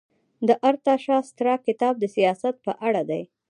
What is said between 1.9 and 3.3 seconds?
د سیاست په اړه دی.